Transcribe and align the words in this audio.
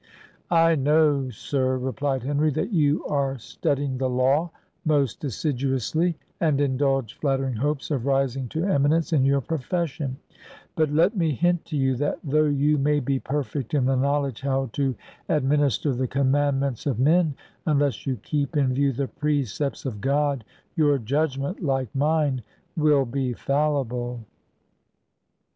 "I 0.49 0.73
know, 0.73 1.29
sir," 1.29 1.77
replied 1.77 2.23
Henry, 2.23 2.49
"that 2.53 2.73
you 2.73 3.05
are 3.05 3.37
studying 3.37 3.99
the 3.99 4.09
law 4.09 4.49
most 4.83 5.23
assiduously, 5.23 6.17
and 6.39 6.59
indulge 6.59 7.13
flattering 7.13 7.57
hopes 7.57 7.91
of 7.91 8.07
rising 8.07 8.47
to 8.49 8.65
eminence 8.65 9.13
in 9.13 9.25
your 9.25 9.41
profession: 9.41 10.17
but 10.75 10.89
let 10.89 11.15
me 11.15 11.35
hint 11.35 11.65
to 11.65 11.77
you 11.77 11.95
that 11.97 12.17
though 12.23 12.45
you 12.45 12.79
may 12.79 12.99
be 12.99 13.19
perfect 13.19 13.75
in 13.75 13.85
the 13.85 13.95
knowledge 13.95 14.41
how 14.41 14.71
to 14.73 14.95
administer 15.29 15.93
the 15.93 16.07
commandments 16.07 16.87
of 16.87 16.97
men, 16.99 17.35
unless 17.67 18.07
you 18.07 18.15
keep 18.23 18.57
in 18.57 18.73
view 18.73 18.91
the 18.91 19.07
precepts 19.07 19.85
of 19.85 20.01
God, 20.01 20.43
your 20.75 20.97
judgment, 20.97 21.61
like 21.61 21.93
mine, 21.93 22.41
will 22.75 23.05
be 23.05 23.33
fallible." 23.33 24.21